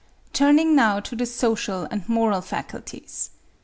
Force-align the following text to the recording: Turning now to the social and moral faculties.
Turning 0.33 0.75
now 0.75 0.99
to 0.99 1.15
the 1.15 1.27
social 1.27 1.83
and 1.91 2.09
moral 2.09 2.41
faculties. 2.41 3.29